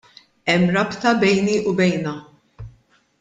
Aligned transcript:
Hemm 0.53 0.63
rabta 0.77 1.13
bejni 1.25 1.57
u 1.73 1.77
bejnha. 1.81 2.15